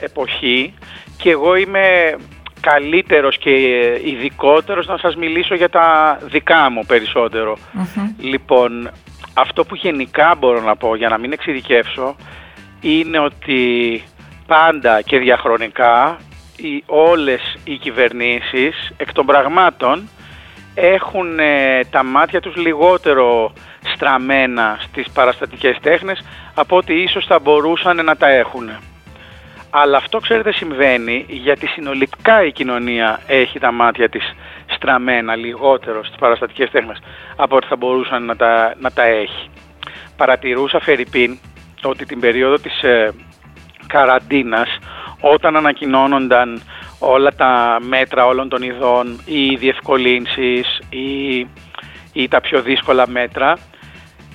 εποχή 0.00 0.74
και 1.16 1.30
εγώ 1.30 1.54
είμαι 1.54 2.16
καλύτερος 2.60 3.38
και 3.38 3.50
ειδικότερος 4.04 4.86
να 4.86 4.98
σας 4.98 5.16
μιλήσω 5.16 5.54
για 5.54 5.68
τα 5.68 6.18
δικά 6.22 6.70
μου 6.70 6.84
περισσοτερο 6.86 7.58
Λοιπόν, 8.18 8.90
αυτό 9.34 9.64
που 9.64 9.74
γενικά 9.74 10.34
μπορώ 10.38 10.60
να 10.60 10.76
πω 10.76 10.94
για 10.94 11.08
να 11.08 11.18
μην 11.18 11.32
εξειδικεύσω 11.32 12.16
είναι 12.80 13.18
ότι 13.18 14.02
πάντα 14.46 15.02
και 15.02 15.18
διαχρονικά 15.18 16.18
οι, 16.62 16.82
όλες 16.86 17.56
οι 17.64 17.76
κυβερνήσεις 17.76 18.92
εκ 18.96 19.12
των 19.12 19.26
πραγμάτων 19.26 20.08
έχουν 20.74 21.38
ε, 21.38 21.84
τα 21.90 22.04
μάτια 22.04 22.40
τους 22.40 22.56
λιγότερο 22.56 23.52
στραμμένα 23.94 24.78
στις 24.80 25.10
παραστατικές 25.10 25.78
τέχνες 25.82 26.24
από 26.54 26.76
ότι 26.76 26.94
ίσως 26.94 27.26
θα 27.26 27.38
μπορούσαν 27.38 28.04
να 28.04 28.16
τα 28.16 28.28
έχουν. 28.28 28.70
Αλλά 29.70 29.96
αυτό 29.96 30.18
ξέρετε 30.18 30.52
συμβαίνει 30.52 31.24
γιατί 31.28 31.66
συνολικά 31.66 32.44
η 32.44 32.52
κοινωνία 32.52 33.20
έχει 33.26 33.58
τα 33.58 33.72
μάτια 33.72 34.08
της 34.08 34.34
στραμμένα 34.66 35.36
λιγότερο 35.36 36.04
στις 36.04 36.18
παραστατικές 36.18 36.70
τέχνες 36.70 36.98
από 37.36 37.56
ότι 37.56 37.66
θα 37.66 37.76
μπορούσαν 37.76 38.24
να 38.24 38.36
τα, 38.36 38.74
να 38.78 38.90
τα 38.90 39.02
έχει. 39.02 39.50
Παρατηρούσα 40.16 40.80
Φερρυπίν 40.80 41.38
ότι 41.82 42.06
την 42.06 42.20
περίοδο 42.20 42.56
της 42.56 42.82
ε, 42.82 43.12
καραντίνας 43.86 44.78
όταν 45.20 45.56
ανακοινώνονταν 45.56 46.62
όλα 46.98 47.30
τα 47.34 47.78
μέτρα 47.80 48.26
όλων 48.26 48.48
των 48.48 48.62
ειδών 48.62 49.20
ή 49.26 49.46
οι 49.46 49.56
διευκολύνσεις 49.56 50.80
ή, 50.90 51.38
ή 52.12 52.28
τα 52.28 52.40
πιο 52.40 52.62
δύσκολα 52.62 53.08
μέτρα 53.08 53.58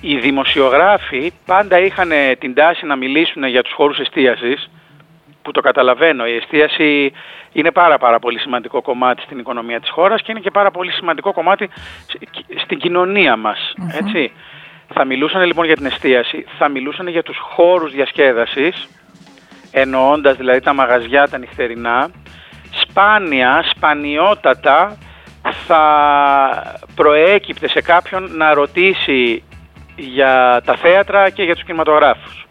οι 0.02 0.18
δημοσιογράφοι 0.18 1.32
πάντα 1.46 1.80
είχαν 1.80 2.10
την 2.40 2.54
τάση 2.54 2.86
να 2.86 2.96
μιλήσουν 2.96 3.44
για 3.44 3.62
τους 3.62 3.74
χώρους 3.74 4.00
εστίασης 4.00 4.70
που 5.42 5.52
το 5.52 5.62
καταλαβαίνω. 5.62 6.26
Η 6.26 6.36
εστίαση 6.36 7.12
είναι 7.52 7.72
πάρα 7.72 7.98
πάρα 7.98 8.20
πολύ 8.20 8.40
σημαντικό 8.40 8.82
κομμάτι 8.82 9.22
στην 9.22 9.40
οικονομία 9.40 9.80
της 9.80 9.90
χώρας 9.90 10.22
και 10.22 10.32
είναι 10.32 10.40
και 10.40 10.52
πάρα 10.52 10.72
πολύ 10.72 10.92
σημαντικό 10.92 11.34
κομμάτι 11.34 11.70
στην 12.64 12.78
κοινωνία 12.78 13.36
μας. 13.36 13.74
Έτσι. 14.00 14.32
Θα 14.94 15.06
μιλούσαν 15.06 15.46
λοιπόν 15.46 15.66
για 15.66 15.76
την 15.76 15.86
εστίαση, 15.86 16.46
θα 16.58 16.70
μιλούσαν 16.70 17.08
για 17.08 17.24
τους 17.24 17.38
χώρους 17.38 17.92
διασκέδασης, 17.92 18.88
εννοώντας 19.78 20.38
δηλαδή 20.38 20.60
τα 20.60 20.74
μαγαζιά 20.74 21.28
τα 21.28 21.38
νυχτερινά, 21.38 22.10
σπάνια, 22.72 23.64
σπανιότατα 23.76 24.98
θα 25.68 25.84
προέκυπτε 26.96 27.70
σε 27.70 27.82
κάποιον 27.82 28.38
να 28.38 28.54
ρωτήσει 28.54 29.44
για 29.96 30.62
τα 30.66 30.76
θέατρα 30.76 31.30
και 31.30 31.44
για 31.44 31.54
τους 31.54 31.64
κινηματογράφους. 31.64 32.48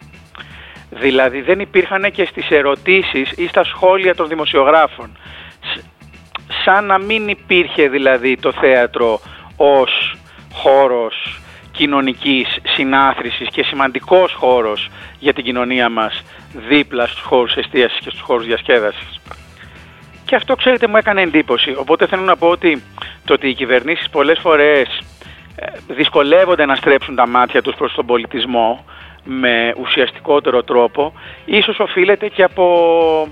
Δηλαδή 0.91 1.41
δεν 1.41 1.61
υπήρχαν 1.61 2.11
και 2.13 2.25
στις 2.25 2.51
ερωτήσεις 2.51 3.33
ή 3.37 3.47
στα 3.47 3.65
σχόλια 3.65 4.15
των 4.15 4.29
δημοσιογράφων. 4.29 5.19
Σαν 6.65 6.85
να 6.85 6.99
μην 6.99 7.29
υπήρχε 7.29 7.89
δηλαδή 7.89 8.37
το 8.37 8.53
θέατρο 8.53 9.21
ως 9.57 10.17
χώρος 10.53 11.44
κοινωνικής 11.77 12.59
συνάθρησης 12.63 13.49
και 13.49 13.63
σημαντικός 13.63 14.33
χώρος 14.33 14.91
για 15.19 15.33
την 15.33 15.45
κοινωνία 15.45 15.89
μας 15.89 16.23
δίπλα 16.69 17.07
στους 17.07 17.23
χώρους 17.23 17.55
εστίασης 17.55 17.99
και 17.99 18.11
στους 18.11 18.21
χώρους 18.21 18.47
διασκέδασης. 18.47 19.21
Και 20.25 20.35
αυτό 20.35 20.55
ξέρετε 20.55 20.87
μου 20.87 20.97
έκανε 20.97 21.21
εντύπωση. 21.23 21.75
Οπότε 21.79 22.07
θέλω 22.07 22.23
να 22.23 22.37
πω 22.37 22.49
ότι 22.49 22.83
το 23.25 23.33
ότι 23.33 23.49
οι 23.49 23.55
κυβερνήσεις 23.55 24.11
πολλές 24.11 24.39
φορές 24.39 25.03
ε, 25.57 25.67
δυσκολεύονται 25.89 26.67
να 26.67 26.75
στρέψουν 26.75 27.15
τα 27.15 27.29
μάτια 27.29 27.63
τους 27.63 27.75
προς 27.75 27.95
τον 27.95 28.07
πολιτισμό 28.07 28.85
με 29.25 29.75
ουσιαστικότερο 29.81 30.63
τρόπο, 30.63 31.13
ίσως 31.45 31.79
οφείλεται 31.79 32.29
και 32.29 32.43
από... 32.43 33.29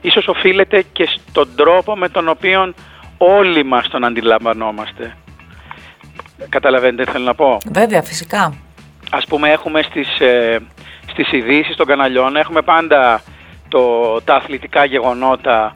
Ίσως 0.00 0.28
οφείλεται 0.28 0.84
και 0.92 1.06
στον 1.06 1.48
τρόπο 1.56 1.96
με 1.96 2.08
τον 2.08 2.28
οποίο 2.28 2.74
όλοι 3.18 3.64
μας 3.64 3.88
τον 3.88 4.04
αντιλαμβανόμαστε. 4.04 5.16
Καταλαβαίνετε 6.48 7.04
τι 7.04 7.10
θέλω 7.10 7.24
να 7.24 7.34
πω; 7.34 7.58
Βέβαια, 7.72 8.02
φυσικά. 8.02 8.54
Ας 9.10 9.26
πούμε 9.26 9.50
έχουμε 9.50 9.82
στις, 9.82 10.20
ε, 10.20 10.58
στις 11.06 11.32
ειδήσεις 11.32 11.76
των 11.76 11.86
καναλιών, 11.86 12.36
έχουμε 12.36 12.62
πάντα 12.62 13.22
το, 13.68 14.14
τα 14.24 14.34
αθλητικά 14.34 14.84
γεγονότα 14.84 15.74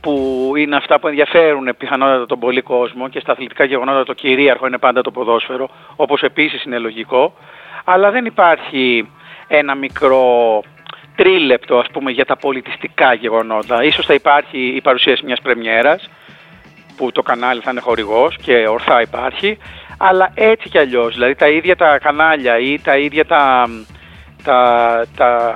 που 0.00 0.52
είναι 0.56 0.76
αυτά 0.76 0.98
που 1.00 1.08
ενδιαφέρουν 1.08 1.74
πιθανότατα 1.78 2.26
τον 2.26 2.38
πολύ 2.38 2.60
κόσμο 2.60 3.08
και 3.08 3.20
στα 3.20 3.32
αθλητικά 3.32 3.64
γεγονότα 3.64 4.04
το 4.04 4.12
κυρίαρχο 4.12 4.66
είναι 4.66 4.78
πάντα 4.78 5.00
το 5.00 5.10
ποδόσφαιρο, 5.10 5.70
όπως 5.96 6.22
επίσης 6.22 6.64
είναι 6.64 6.78
λογικό 6.78 7.34
αλλά 7.84 8.10
δεν 8.10 8.24
υπάρχει 8.24 9.08
ένα 9.48 9.74
μικρό 9.74 10.24
τρίλεπτο 11.16 11.78
ας 11.78 11.86
πούμε 11.92 12.10
για 12.10 12.24
τα 12.24 12.36
πολιτιστικά 12.36 13.14
γεγονότα. 13.14 13.84
Ίσως 13.84 14.06
θα 14.06 14.14
υπάρχει 14.14 14.58
η 14.58 14.80
παρουσίαση 14.80 15.24
μιας 15.24 15.40
πρεμιέρας 15.40 16.10
που 16.96 17.12
το 17.12 17.22
κανάλι 17.22 17.60
θα 17.60 17.70
είναι 17.70 17.80
χορηγός 17.80 18.36
και 18.42 18.68
ορθά 18.68 19.00
υπάρχει, 19.00 19.58
αλλά 20.02 20.30
έτσι 20.34 20.68
κι 20.68 20.78
αλλιώς, 20.78 21.14
δηλαδή 21.14 21.34
τα 21.34 21.48
ίδια 21.48 21.76
τα 21.76 21.98
κανάλια 21.98 22.58
ή 22.58 22.80
τα 22.80 22.96
ίδια 22.96 23.26
τα, 23.26 23.68
τα, 24.44 25.04
τα, 25.16 25.54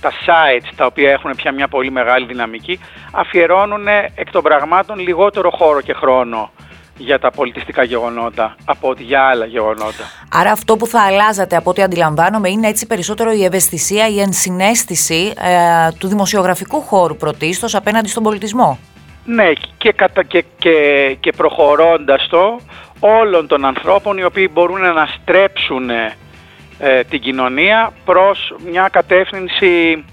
τα 0.00 0.10
sites 0.10 0.72
τα 0.76 0.86
οποία 0.86 1.10
έχουν 1.10 1.32
πια 1.36 1.52
μια 1.52 1.68
πολύ 1.68 1.90
μεγάλη 1.90 2.26
δυναμική 2.26 2.80
αφιερώνουν 3.12 3.86
εκ 4.14 4.30
των 4.30 4.42
πραγμάτων 4.42 4.98
λιγότερο 4.98 5.50
χώρο 5.50 5.80
και 5.80 5.92
χρόνο 5.92 6.50
για 6.96 7.18
τα 7.18 7.30
πολιτιστικά 7.30 7.82
γεγονότα 7.82 8.56
από 8.64 8.88
ότι 8.88 9.02
για 9.02 9.22
άλλα 9.22 9.44
γεγονότα. 9.44 10.10
Άρα 10.32 10.50
αυτό 10.50 10.76
που 10.76 10.86
θα 10.86 11.00
αλλάζατε 11.00 11.56
από 11.56 11.70
ό,τι 11.70 11.82
αντιλαμβάνομαι 11.82 12.48
είναι 12.48 12.68
έτσι 12.68 12.86
περισσότερο 12.86 13.32
η 13.32 13.44
ευαισθησία, 13.44 14.08
η 14.08 14.20
ενσυναίσθηση 14.20 15.32
ε, 15.36 15.92
του 15.98 16.08
δημοσιογραφικού 16.08 16.80
χώρου 16.80 17.16
πρωτίστως 17.16 17.74
απέναντι 17.74 18.08
στον 18.08 18.22
πολιτισμό. 18.22 18.78
Ναι 19.24 19.52
και, 19.78 19.92
κατα, 19.92 20.22
και, 20.22 20.44
και, 20.58 21.16
και 21.20 21.32
προχωρώντας 21.36 22.26
το 22.28 22.60
όλων 23.00 23.46
των 23.46 23.64
ανθρώπων 23.64 24.18
οι 24.18 24.24
οποίοι 24.24 24.50
μπορούν 24.52 24.80
να 24.80 25.06
στρέψουν 25.06 25.90
ε, 25.90 27.04
την 27.04 27.20
κοινωνία 27.20 27.92
προς 28.04 28.54
μια 28.70 28.88
κατεύθυνση 28.92 30.04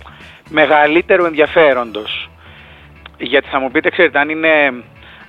μεγαλύτερου 0.50 1.26
ενδιαφέροντος. 1.26 2.30
Γιατί 3.18 3.48
θα 3.48 3.60
μου 3.60 3.72
πείτε, 3.72 3.90
ξέρετε, 3.90 4.20
αν 4.20 4.30
είναι 4.30 4.74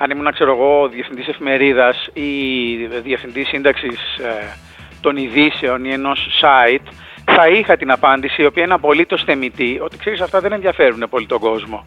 αν 0.03 0.11
ήμουν, 0.11 0.33
ξέρω 0.33 0.53
εγώ, 0.53 0.89
διευθυντής 0.89 1.29
εφημερίδας 1.29 2.09
ή 2.13 2.31
διευθυντής 3.03 3.49
σύνταξης 3.49 4.17
ε, 4.19 4.57
των 5.01 5.17
ειδήσεων 5.17 5.85
ή 5.85 5.93
ενός 5.93 6.29
site, 6.41 6.93
θα 7.25 7.49
είχα 7.49 7.77
την 7.77 7.91
απάντηση, 7.91 8.43
η 8.43 8.45
οποία 8.45 8.65
είναι 8.65 8.75
απολύτως 8.75 9.25
θεμητή, 9.25 9.79
ότι 9.83 9.97
ξέρεις 9.99 10.21
αυτά 10.21 10.41
δεν 10.41 10.53
ενδιαφέρουν 10.53 11.07
πολύ 11.11 11.27
τον 11.27 11.39
κόσμο. 11.39 11.87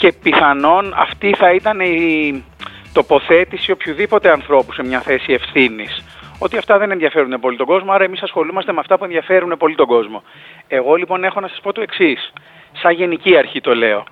Και 0.00 0.12
πιθανόν 0.22 0.92
αυτή 0.96 1.34
θα 1.36 1.52
ήταν 1.52 1.80
η 1.80 2.44
τοποθέτηση 2.92 3.70
οποιοδήποτε 3.70 4.30
ανθρώπου 4.30 4.72
σε 4.72 4.82
μια 4.84 5.00
θέση 5.00 5.32
ευθύνης. 5.32 6.04
ότι 6.38 6.56
αυτά 6.56 6.78
δεν 6.78 6.90
ενδιαφέρουν 6.90 7.40
πολύ 7.40 7.56
τον 7.56 7.66
κόσμο, 7.66 7.92
άρα 7.92 8.04
εμείς 8.04 8.22
ασχολούμαστε 8.22 8.72
με 8.72 8.80
αυτά 8.80 8.98
που 8.98 9.04
ενδιαφέρουν 9.04 9.56
πολύ 9.58 9.74
τον 9.74 9.86
κόσμο. 9.86 10.22
Εγώ 10.68 10.94
λοιπόν 10.94 11.24
έχω 11.24 11.40
να 11.40 11.48
σας 11.48 11.60
πω 11.60 11.72
το 11.72 11.80
εξής. 11.80 12.32
Σαν 12.72 12.92
γενική 12.92 13.36
αρχή 13.36 13.60
το 13.60 13.74
λέω, 13.74 14.04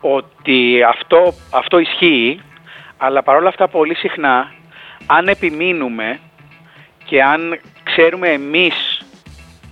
ότι 0.00 0.82
αυτό, 0.82 1.34
αυτό 1.50 1.78
ισχύει, 1.78 2.40
αλλά 2.96 3.22
παρόλα 3.22 3.48
αυτά 3.48 3.68
πολύ 3.68 3.94
συχνά, 3.94 4.52
αν 5.06 5.28
επιμείνουμε 5.28 6.18
και 7.04 7.22
αν 7.22 7.60
ξέρουμε 7.82 8.28
εμείς 8.28 9.02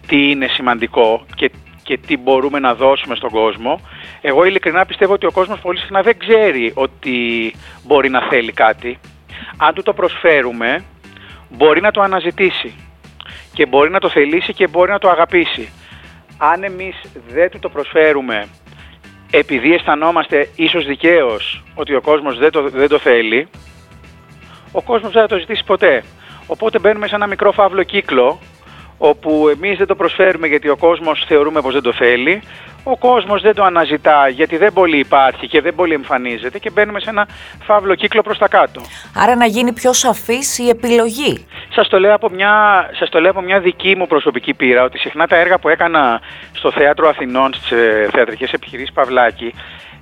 τι 0.06 0.30
είναι 0.30 0.46
σημαντικό 0.46 1.26
και, 1.34 1.50
και 1.82 1.98
τι 1.98 2.16
μπορούμε 2.16 2.58
να 2.58 2.74
δώσουμε 2.74 3.14
στον 3.14 3.30
κόσμο, 3.30 3.80
εγώ 4.20 4.44
ειλικρινά 4.44 4.86
πιστεύω 4.86 5.12
ότι 5.12 5.26
ο 5.26 5.30
κόσμος 5.30 5.60
πολύ 5.60 5.78
συχνά 5.78 6.02
δεν 6.02 6.18
ξέρει 6.18 6.72
ότι 6.74 7.54
μπορεί 7.84 8.08
να 8.08 8.28
θέλει 8.28 8.52
κάτι. 8.52 8.98
Αν 9.56 9.74
του 9.74 9.82
το 9.82 9.92
προσφέρουμε, 9.92 10.84
μπορεί 11.48 11.80
να 11.80 11.90
το 11.90 12.00
αναζητήσει 12.00 12.74
και 13.52 13.66
μπορεί 13.66 13.90
να 13.90 14.00
το 14.00 14.08
θελήσει 14.08 14.52
και 14.52 14.66
μπορεί 14.66 14.90
να 14.90 14.98
το 14.98 15.08
αγαπήσει. 15.08 15.68
Αν 16.38 16.62
εμείς 16.62 17.00
δεν 17.28 17.50
του 17.50 17.58
το 17.58 17.68
προσφέρουμε 17.68 18.48
επειδή 19.30 19.74
αισθανόμαστε 19.74 20.48
ίσως 20.56 20.86
δικαίως 20.86 21.62
ότι 21.74 21.94
ο 21.94 22.00
κόσμος 22.00 22.38
δεν 22.38 22.50
το, 22.50 22.68
δεν 22.68 22.88
το 22.88 22.98
θέλει, 22.98 23.48
ο 24.72 24.82
κόσμος 24.82 25.12
δεν 25.12 25.22
θα 25.22 25.28
το 25.28 25.38
ζητήσει 25.38 25.64
ποτέ. 25.64 26.04
Οπότε 26.46 26.78
μπαίνουμε 26.78 27.06
σε 27.06 27.14
ένα 27.14 27.26
μικρό 27.26 27.52
φαύλο 27.52 27.82
κύκλο 27.82 28.38
όπου 28.98 29.48
εμείς 29.48 29.78
δεν 29.78 29.86
το 29.86 29.94
προσφέρουμε 29.94 30.46
γιατί 30.46 30.68
ο 30.68 30.76
κόσμος 30.76 31.24
θεωρούμε 31.28 31.60
πως 31.60 31.72
δεν 31.72 31.82
το 31.82 31.92
θέλει, 31.92 32.42
ο 32.90 32.96
κόσμος 32.96 33.42
δεν 33.42 33.54
το 33.54 33.64
αναζητά 33.64 34.28
γιατί 34.28 34.56
δεν 34.56 34.72
πολύ 34.72 34.98
υπάρχει 34.98 35.48
και 35.48 35.60
δεν 35.60 35.74
πολύ 35.74 35.94
εμφανίζεται 35.94 36.58
και 36.58 36.70
μπαίνουμε 36.70 37.00
σε 37.00 37.10
ένα 37.10 37.28
φαύλο 37.62 37.94
κύκλο 37.94 38.22
προς 38.22 38.38
τα 38.38 38.48
κάτω. 38.48 38.80
Άρα 39.14 39.36
να 39.36 39.46
γίνει 39.46 39.72
πιο 39.72 39.92
σαφής 39.92 40.58
η 40.58 40.68
επιλογή. 40.68 41.46
Σας 41.74 41.88
το 41.88 41.98
λέω 41.98 42.14
από 42.14 42.28
μια, 42.28 42.54
σας 42.98 43.08
το 43.08 43.20
λέω 43.20 43.30
από 43.30 43.40
μια 43.40 43.60
δική 43.60 43.96
μου 43.96 44.06
προσωπική 44.06 44.54
πείρα 44.54 44.82
ότι 44.82 44.98
συχνά 44.98 45.26
τα 45.26 45.36
έργα 45.36 45.58
που 45.58 45.68
έκανα 45.68 46.20
στο 46.52 46.70
Θέατρο 46.70 47.08
Αθηνών 47.08 47.54
στις 47.54 47.70
ε, 47.70 48.08
θεατρικές 48.12 48.52
επιχειρήσεις 48.52 48.92
Παυλάκη 48.92 49.54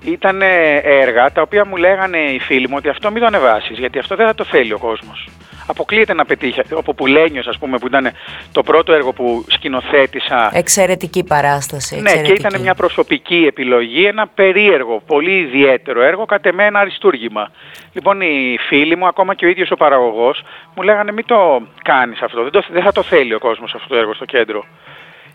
ήταν 0.04 0.42
έργα 0.82 1.32
τα 1.32 1.42
οποία 1.42 1.64
μου 1.64 1.76
λέγανε 1.76 2.18
οι 2.18 2.38
φίλοι 2.38 2.68
μου 2.68 2.74
ότι 2.78 2.88
αυτό 2.88 3.10
μην 3.10 3.20
το 3.20 3.26
ανεβάσεις 3.26 3.78
γιατί 3.78 3.98
αυτό 3.98 4.16
δεν 4.16 4.26
θα 4.26 4.34
το 4.34 4.44
θέλει 4.44 4.72
ο 4.72 4.78
κόσμος 4.78 5.28
αποκλείεται 5.66 6.14
να 6.14 6.24
πετύχει. 6.24 6.60
Ο 6.74 6.82
Ποπουλένιο, 6.82 7.42
ας 7.46 7.58
πούμε, 7.58 7.78
που 7.78 7.86
ήταν 7.86 8.10
το 8.52 8.62
πρώτο 8.62 8.92
έργο 8.92 9.12
που 9.12 9.44
σκηνοθέτησα. 9.48 10.50
Εξαιρετική 10.52 11.24
παράσταση. 11.24 12.00
Ναι, 12.00 12.20
και 12.20 12.32
ήταν 12.32 12.60
μια 12.60 12.74
προσωπική 12.74 13.44
επιλογή, 13.48 14.04
ένα 14.04 14.26
περίεργο, 14.26 15.02
πολύ 15.06 15.38
ιδιαίτερο 15.38 16.02
έργο, 16.02 16.24
κατ' 16.24 16.46
εμέ 16.46 16.64
ένα 16.64 16.78
αριστούργημα. 16.78 17.50
Λοιπόν, 17.92 18.20
οι 18.20 18.56
φίλοι 18.68 18.96
μου, 18.96 19.06
ακόμα 19.06 19.34
και 19.34 19.46
ο 19.46 19.48
ίδιος 19.48 19.70
ο 19.70 19.76
παραγωγός, 19.76 20.42
μου 20.74 20.82
λέγανε 20.82 21.12
μην 21.12 21.24
το 21.26 21.62
κάνεις 21.82 22.20
αυτό. 22.22 22.42
Δεν, 22.42 22.52
το, 22.52 22.62
δεν 22.72 22.82
θα 22.82 22.92
το 22.92 23.02
θέλει 23.02 23.34
ο 23.34 23.38
κόσμος 23.38 23.74
αυτό 23.74 23.88
το 23.88 23.96
έργο 23.96 24.14
στο 24.14 24.24
κέντρο. 24.24 24.64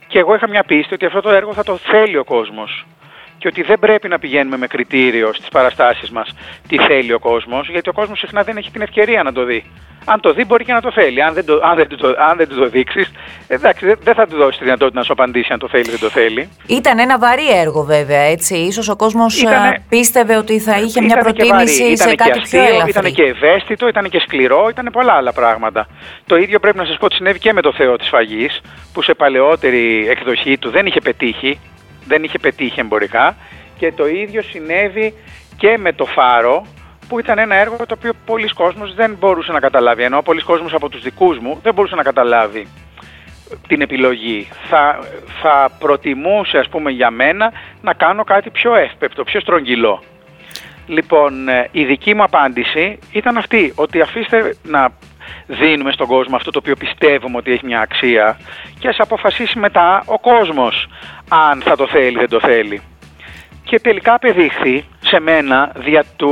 Και 0.07 0.19
εγώ 0.19 0.35
είχα 0.35 0.49
μια 0.49 0.63
πίστη 0.63 0.93
ότι 0.93 1.05
αυτό 1.05 1.21
το 1.21 1.29
έργο 1.29 1.53
θα 1.53 1.63
το 1.63 1.77
θέλει 1.77 2.17
ο 2.17 2.23
κόσμος 2.23 2.85
και 3.41 3.47
ότι 3.47 3.61
δεν 3.61 3.79
πρέπει 3.79 4.07
να 4.07 4.19
πηγαίνουμε 4.19 4.57
με 4.57 4.67
κριτήριο 4.67 5.33
στις 5.33 5.49
παραστάσεις 5.49 6.09
μας 6.09 6.35
τι 6.67 6.77
θέλει 6.77 7.13
ο 7.13 7.19
κόσμος, 7.19 7.69
γιατί 7.69 7.89
ο 7.89 7.93
κόσμος 7.93 8.19
συχνά 8.19 8.43
δεν 8.43 8.57
έχει 8.57 8.71
την 8.71 8.81
ευκαιρία 8.81 9.23
να 9.23 9.33
το 9.33 9.43
δει. 9.43 9.63
Αν 10.05 10.19
το 10.19 10.33
δει 10.33 10.45
μπορεί 10.45 10.65
και 10.65 10.73
να 10.73 10.81
το 10.81 10.91
θέλει. 10.91 11.21
Αν 11.21 11.33
δεν, 11.33 11.45
το, 11.45 11.59
αν 11.63 11.75
δεν, 11.75 11.87
το, 11.97 12.07
αν 12.07 12.37
δεν 12.37 12.47
το 12.47 12.69
δείξεις, 12.69 13.11
εντάξει, 13.47 13.85
δεν, 14.03 14.13
θα 14.15 14.27
του 14.27 14.37
δώσει 14.37 14.57
τη 14.57 14.63
δυνατότητα 14.63 14.99
να 14.99 15.05
σου 15.05 15.11
απαντήσει 15.13 15.53
αν 15.53 15.59
το 15.59 15.67
θέλει 15.67 15.87
ή 15.87 15.89
δεν 15.89 15.99
το 15.99 16.09
θέλει. 16.09 16.49
Ήταν 16.67 16.99
ένα 16.99 17.19
βαρύ 17.19 17.49
έργο 17.59 17.83
βέβαια, 17.83 18.21
έτσι. 18.21 18.55
Ίσως 18.55 18.89
ο 18.89 18.95
κόσμος 18.95 19.41
Ήτανε, 19.41 19.83
πίστευε 19.89 20.37
ότι 20.37 20.59
θα 20.59 20.79
είχε 20.79 21.01
μια 21.01 21.17
προτίμηση 21.17 21.97
σε 21.97 22.15
κάτι 22.15 22.39
πιο 22.39 22.63
ελαφρύ. 22.63 22.89
Ήταν 22.89 23.13
και 23.13 23.23
ευαίσθητο, 23.23 23.87
ήταν 23.87 24.09
και 24.09 24.19
σκληρό, 24.19 24.67
ήταν 24.69 24.89
πολλά 24.91 25.13
άλλα 25.13 25.33
πράγματα. 25.33 25.87
Το 26.25 26.37
ίδιο 26.37 26.59
πρέπει 26.59 26.77
να 26.77 26.85
σας 26.85 26.97
πω 26.97 27.05
ότι 27.05 27.15
συνέβη 27.15 27.39
και 27.39 27.53
με 27.53 27.61
το 27.61 27.73
Θεό 27.73 27.95
της 27.95 28.07
Φαγής, 28.07 28.61
που 28.93 29.01
σε 29.01 29.13
παλαιότερη 29.13 30.07
εκδοχή 30.09 30.57
του 30.57 30.69
δεν 30.69 30.85
είχε 30.85 31.01
πετύχει 31.01 31.59
δεν 32.11 32.23
είχε 32.23 32.39
πετύχει 32.39 32.79
εμπορικά 32.79 33.35
και 33.77 33.91
το 33.91 34.07
ίδιο 34.07 34.41
συνέβη 34.41 35.13
και 35.57 35.77
με 35.77 35.93
το 35.93 36.05
Φάρο 36.05 36.65
που 37.11 37.19
ήταν 37.19 37.37
ένα 37.37 37.55
έργο 37.55 37.75
το 37.75 37.95
οποίο 37.97 38.11
πολλοί 38.25 38.47
κόσμος 38.47 38.93
δεν 38.93 39.15
μπορούσε 39.19 39.51
να 39.51 39.59
καταλάβει 39.59 40.03
ενώ 40.03 40.21
πολλοί 40.21 40.41
κόσμος 40.41 40.73
από 40.73 40.89
τους 40.89 41.01
δικούς 41.01 41.39
μου 41.39 41.59
δεν 41.63 41.73
μπορούσε 41.73 41.95
να 41.95 42.03
καταλάβει 42.03 42.67
την 43.67 43.81
επιλογή. 43.81 44.47
Θα, 44.69 44.99
θα 45.41 45.69
προτιμούσε 45.79 46.57
ας 46.57 46.69
πούμε 46.69 46.91
για 46.91 47.11
μένα 47.11 47.51
να 47.81 47.93
κάνω 47.93 48.23
κάτι 48.23 48.49
πιο 48.49 48.75
εύπεπτο, 48.75 49.23
πιο 49.23 49.39
στρογγυλό. 49.39 50.03
Λοιπόν, 50.87 51.47
ε, 51.47 51.67
η 51.71 51.85
δική 51.85 52.13
μου 52.13 52.23
απάντηση 52.23 52.99
ήταν 53.11 53.37
αυτή, 53.37 53.73
ότι 53.75 54.01
αφήστε 54.01 54.55
να 54.63 54.89
δίνουμε 55.47 55.91
στον 55.91 56.07
κόσμο 56.07 56.35
αυτό 56.35 56.51
το 56.51 56.59
οποίο 56.59 56.75
πιστεύουμε 56.75 57.37
ότι 57.37 57.51
έχει 57.51 57.65
μια 57.65 57.79
αξία 57.79 58.39
και 58.79 58.87
ας 58.87 58.99
αποφασίσει 58.99 59.59
μετά 59.59 60.03
ο 60.05 60.19
κόσμος 60.19 60.87
αν 61.29 61.61
θα 61.61 61.75
το 61.75 61.87
θέλει 61.87 62.15
ή 62.15 62.19
δεν 62.19 62.29
το 62.29 62.39
θέλει. 62.39 62.81
Και 63.63 63.79
τελικά 63.79 64.13
απεδείχθη 64.13 64.85
σε 65.11 65.19
μένα 65.19 65.71
δια 65.75 66.03
του, 66.15 66.31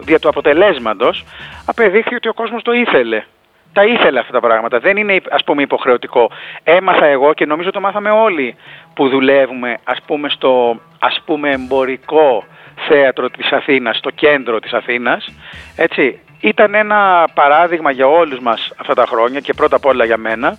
δια 0.00 0.18
του 0.18 0.28
αποτελέσματος 0.28 1.24
απεδείχθη 1.66 2.14
ότι 2.14 2.28
ο 2.28 2.34
κόσμος 2.34 2.62
το 2.62 2.72
ήθελε. 2.72 3.24
Τα 3.72 3.84
ήθελε 3.84 4.18
αυτά 4.18 4.32
τα 4.32 4.40
πράγματα. 4.40 4.78
Δεν 4.78 4.96
είναι 4.96 5.20
ας 5.30 5.44
πούμε 5.44 5.62
υποχρεωτικό. 5.62 6.30
Έμαθα 6.64 7.06
εγώ 7.06 7.34
και 7.34 7.46
νομίζω 7.46 7.70
το 7.70 7.80
μάθαμε 7.80 8.10
όλοι 8.10 8.56
που 8.94 9.08
δουλεύουμε 9.08 9.76
ας 9.84 9.98
πούμε 10.06 10.28
στο 10.28 10.80
ας 10.98 11.20
πούμε 11.24 11.50
εμπορικό 11.50 12.44
θέατρο 12.88 13.30
της 13.30 13.52
Αθήνας, 13.52 13.96
στο 13.96 14.10
κέντρο 14.10 14.60
της 14.60 14.72
Αθήνας. 14.72 15.28
Έτσι, 15.76 16.20
ήταν 16.40 16.74
ένα 16.74 17.28
παράδειγμα 17.34 17.90
για 17.90 18.06
όλους 18.06 18.38
μας 18.38 18.72
αυτά 18.76 18.94
τα 18.94 19.06
χρόνια 19.06 19.40
και 19.40 19.52
πρώτα 19.52 19.76
απ' 19.76 19.86
όλα 19.86 20.04
για 20.04 20.16
μένα 20.16 20.58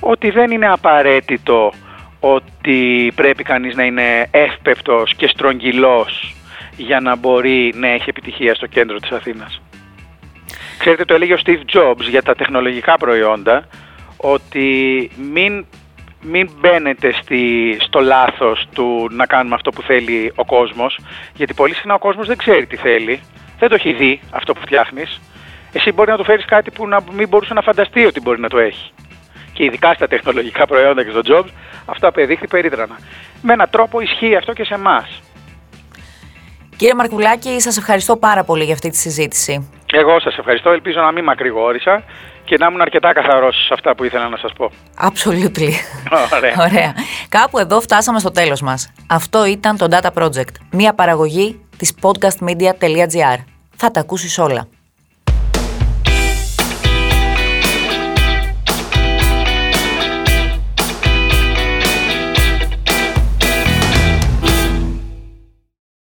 ότι 0.00 0.30
δεν 0.30 0.50
είναι 0.50 0.68
απαραίτητο 0.68 1.72
ότι 2.20 3.12
πρέπει 3.16 3.42
κανείς 3.42 3.76
να 3.76 3.84
είναι 3.84 4.28
εύπεπτος 4.30 5.14
και 5.14 5.28
στρογγυλός 5.28 6.35
για 6.76 7.00
να 7.00 7.16
μπορεί 7.16 7.72
να 7.76 7.88
έχει 7.88 8.08
επιτυχία 8.08 8.54
στο 8.54 8.66
κέντρο 8.66 8.98
της 8.98 9.10
Αθήνας. 9.10 9.60
Ξέρετε, 10.78 11.04
το 11.04 11.14
έλεγε 11.14 11.34
ο 11.34 11.38
Steve 11.44 11.60
Jobs 11.72 12.00
για 12.08 12.22
τα 12.22 12.34
τεχνολογικά 12.34 12.96
προϊόντα, 12.96 13.68
ότι 14.16 15.10
μην, 15.32 15.66
μην 16.22 16.50
μπαίνετε 16.60 17.12
στη, 17.12 17.76
στο 17.80 18.00
λάθος 18.00 18.66
του 18.74 19.08
να 19.10 19.26
κάνουμε 19.26 19.54
αυτό 19.54 19.70
που 19.70 19.82
θέλει 19.82 20.32
ο 20.34 20.44
κόσμος, 20.44 20.98
γιατί 21.34 21.54
πολύ 21.54 21.74
συχνά 21.74 21.94
ο 21.94 21.98
κόσμος 21.98 22.26
δεν 22.26 22.36
ξέρει 22.36 22.66
τι 22.66 22.76
θέλει, 22.76 23.20
δεν 23.58 23.68
το 23.68 23.74
έχει 23.74 23.92
δει 23.92 24.20
αυτό 24.30 24.52
που 24.52 24.60
φτιάχνεις. 24.60 25.20
Εσύ 25.72 25.92
μπορεί 25.92 26.10
να 26.10 26.16
του 26.16 26.24
φέρεις 26.24 26.44
κάτι 26.44 26.70
που 26.70 26.88
να 26.88 27.00
μην 27.12 27.28
μπορούσε 27.28 27.54
να 27.54 27.60
φανταστεί 27.60 28.04
ότι 28.04 28.20
μπορεί 28.20 28.40
να 28.40 28.48
το 28.48 28.58
έχει 28.58 28.92
και 29.56 29.64
ειδικά 29.64 29.94
στα 29.94 30.08
τεχνολογικά 30.08 30.66
προϊόντα 30.66 31.04
και 31.04 31.10
στο 31.10 31.20
jobs, 31.24 31.48
αυτό 31.86 32.08
απεδείχθη 32.08 32.46
περίτρανα. 32.46 32.98
Με 33.42 33.52
έναν 33.52 33.70
τρόπο 33.70 34.00
ισχύει 34.00 34.36
αυτό 34.36 34.52
και 34.52 34.64
σε 34.64 34.74
εμάς. 34.74 35.22
Κύριε 36.76 36.94
Μαρκουλάκη, 36.94 37.60
σας 37.60 37.76
ευχαριστώ 37.76 38.16
πάρα 38.16 38.44
πολύ 38.44 38.64
για 38.64 38.72
αυτή 38.72 38.90
τη 38.90 38.96
συζήτηση. 38.96 39.70
Εγώ 39.92 40.20
σας 40.20 40.38
ευχαριστώ. 40.38 40.70
Ελπίζω 40.70 41.00
να 41.00 41.12
μην 41.12 41.24
μακρηγόρησα 41.24 42.02
και 42.44 42.56
να 42.58 42.66
ήμουν 42.66 42.80
αρκετά 42.80 43.12
καθαρός 43.12 43.56
σε 43.66 43.74
αυτά 43.74 43.94
που 43.94 44.04
ήθελα 44.04 44.28
να 44.28 44.36
σας 44.36 44.52
πω. 44.52 44.70
Absolutely. 45.00 45.70
Ωραία. 46.36 46.54
Ωραία. 46.70 46.94
Κάπου 47.28 47.58
εδώ 47.58 47.80
φτάσαμε 47.80 48.18
στο 48.18 48.30
τέλος 48.30 48.60
μας. 48.60 48.92
Αυτό 49.08 49.46
ήταν 49.46 49.76
το 49.76 49.86
Data 49.90 50.22
Project, 50.22 50.54
μια 50.70 50.94
παραγωγή 50.94 51.60
της 51.76 51.94
podcastmedia.gr. 52.02 53.38
Θα 53.76 53.90
τα 53.90 54.00
ακούσεις 54.00 54.38
όλα. 54.38 54.68